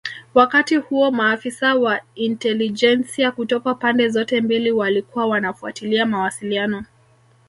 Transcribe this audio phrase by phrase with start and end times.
[0.33, 6.85] Wakati huo maafisa wa intelijensia kutoka pande zote mbili walikuwa wanafuatilia mawasiliano